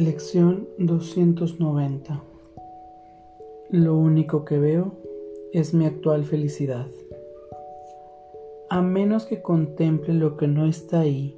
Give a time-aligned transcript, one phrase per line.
[0.00, 2.22] Lección 290
[3.68, 4.94] Lo único que veo
[5.52, 6.86] es mi actual felicidad.
[8.70, 11.36] A menos que contemple lo que no está ahí,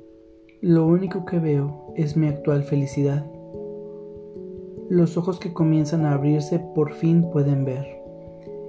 [0.61, 3.27] lo único que veo es mi actual felicidad.
[4.89, 7.85] Los ojos que comienzan a abrirse por fin pueden ver,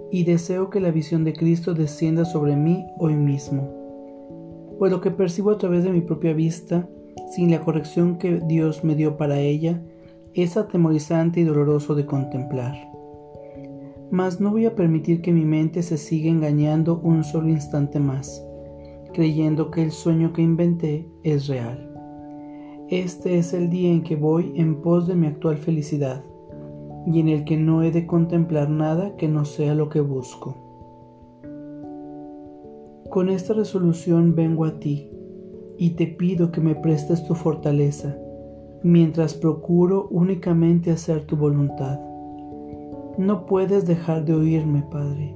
[0.09, 3.69] y deseo que la visión de Cristo descienda sobre mí hoy mismo,
[4.79, 6.89] pues lo que percibo a través de mi propia vista
[7.33, 9.81] sin la corrección que Dios me dio para ella,
[10.35, 12.75] es atemorizante y doloroso de contemplar.
[14.09, 18.43] Mas no voy a permitir que mi mente se siga engañando un solo instante más,
[19.13, 21.89] creyendo que el sueño que inventé es real.
[22.89, 26.23] Este es el día en que voy en pos de mi actual felicidad,
[27.05, 30.57] y en el que no he de contemplar nada que no sea lo que busco.
[33.09, 35.09] Con esta resolución vengo a ti,
[35.77, 38.17] y te pido que me prestes tu fortaleza,
[38.83, 41.99] mientras procuro únicamente hacer tu voluntad.
[43.17, 45.35] No puedes dejar de oírme, Padre,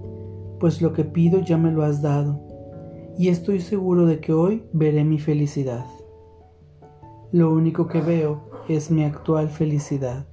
[0.59, 2.39] pues lo que pido ya me lo has dado,
[3.17, 5.85] y estoy seguro de que hoy veré mi felicidad.
[7.31, 10.27] Lo único que veo es mi actual felicidad.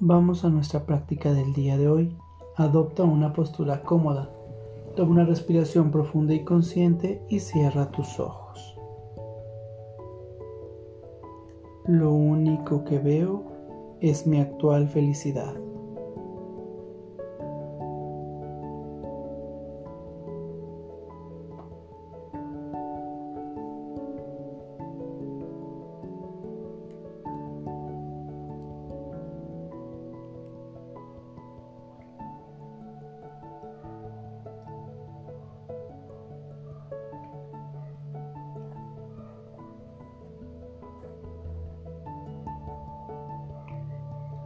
[0.00, 2.16] Vamos a nuestra práctica del día de hoy.
[2.56, 4.28] Adopta una postura cómoda
[4.96, 8.71] Toma una respiración profunda y consciente y cierra tus ojos.
[11.86, 15.54] Lo único que veo es mi actual felicidad.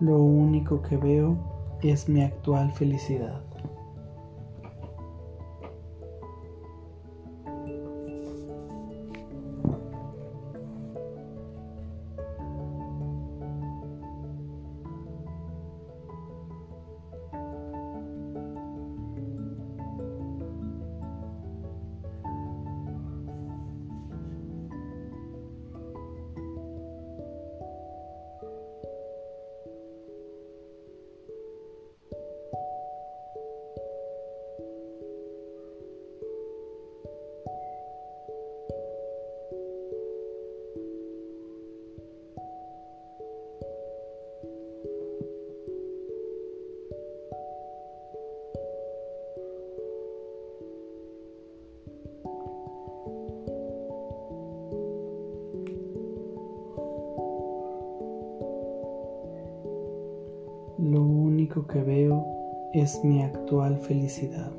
[0.01, 1.39] Lo único que veo
[1.83, 3.41] es mi actual felicidad.
[61.57, 64.51] Único que veo es mi actual felicidad.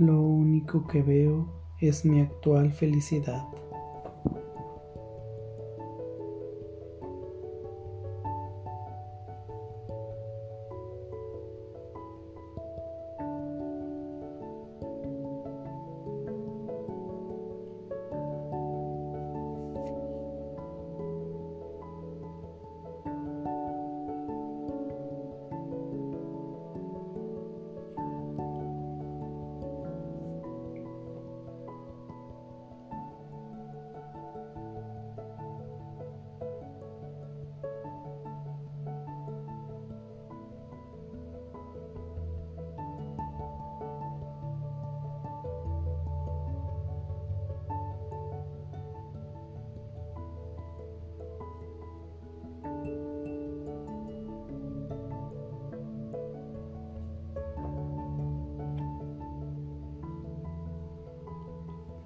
[0.00, 1.46] Lo único que veo
[1.78, 3.44] es mi actual felicidad.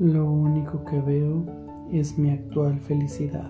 [0.01, 1.45] Lo único que veo
[1.93, 3.49] es mi actual felicidad.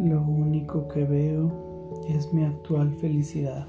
[0.00, 3.66] Lo único que veo es mi actual felicidad.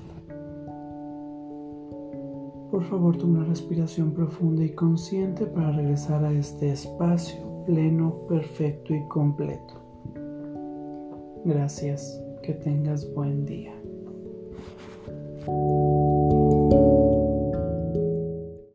[2.72, 8.94] Por favor, toma una respiración profunda y consciente para regresar a este espacio pleno, perfecto
[8.94, 9.76] y completo.
[11.46, 13.74] Gracias, que tengas buen día.